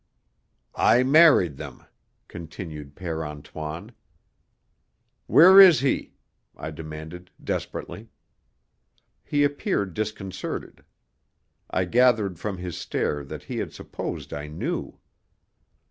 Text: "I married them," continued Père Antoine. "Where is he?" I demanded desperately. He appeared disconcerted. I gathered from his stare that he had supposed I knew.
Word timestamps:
"I 0.73 1.03
married 1.03 1.57
them," 1.57 1.83
continued 2.27 2.95
Père 2.95 3.23
Antoine. 3.23 3.91
"Where 5.27 5.61
is 5.61 5.81
he?" 5.81 6.13
I 6.57 6.71
demanded 6.71 7.29
desperately. 7.43 8.09
He 9.23 9.43
appeared 9.43 9.93
disconcerted. 9.93 10.83
I 11.69 11.85
gathered 11.85 12.39
from 12.39 12.57
his 12.57 12.75
stare 12.75 13.23
that 13.25 13.43
he 13.43 13.57
had 13.57 13.73
supposed 13.73 14.33
I 14.33 14.47
knew. 14.47 14.97